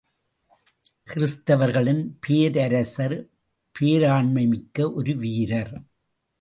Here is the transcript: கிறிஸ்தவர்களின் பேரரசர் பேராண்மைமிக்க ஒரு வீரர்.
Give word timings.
கிறிஸ்தவர்களின் 1.07 2.17
பேரரசர் 2.19 3.29
பேராண்மைமிக்க 3.75 4.93
ஒரு 4.93 5.15
வீரர். 5.15 5.73